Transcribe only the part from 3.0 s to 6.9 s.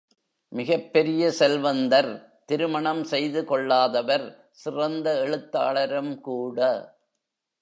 செய்து கொள்ளாதவர் சிறந்த எழுத்தாளரும் கூட.